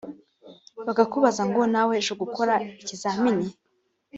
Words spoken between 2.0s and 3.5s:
uje gukora ikizamini